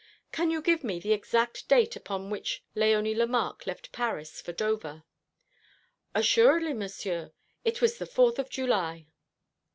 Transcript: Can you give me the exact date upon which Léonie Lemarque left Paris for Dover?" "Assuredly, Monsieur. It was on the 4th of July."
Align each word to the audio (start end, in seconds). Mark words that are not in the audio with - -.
Can 0.31 0.49
you 0.49 0.63
give 0.63 0.83
me 0.83 0.99
the 0.99 1.13
exact 1.13 1.67
date 1.67 1.95
upon 1.95 2.31
which 2.31 2.63
Léonie 2.75 3.15
Lemarque 3.15 3.67
left 3.67 3.91
Paris 3.91 4.41
for 4.41 4.51
Dover?" 4.51 5.03
"Assuredly, 6.15 6.73
Monsieur. 6.73 7.33
It 7.63 7.81
was 7.83 8.01
on 8.01 8.07
the 8.07 8.11
4th 8.11 8.39
of 8.39 8.49
July." 8.49 9.05